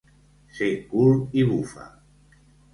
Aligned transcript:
Ser 0.59 0.69
cul 0.87 1.15
i 1.43 1.45
bufa. 1.53 1.89